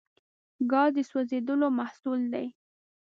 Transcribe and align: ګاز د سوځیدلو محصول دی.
ګاز 0.71 0.89
د 0.95 0.97
سوځیدلو 1.09 1.67
محصول 1.79 2.21
دی. 2.33 2.47